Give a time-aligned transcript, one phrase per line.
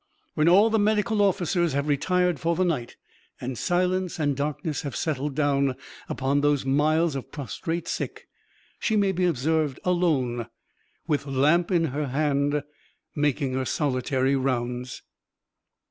[0.33, 2.95] When all the medical officers have retired for the night,
[3.39, 5.75] and silence and darkness have settled down
[6.09, 8.27] upon those miles of prostrate sick,
[8.79, 10.47] she may be observed alone,
[11.05, 12.63] with lamp in her hand,
[13.15, 15.03] making her solitary rounds.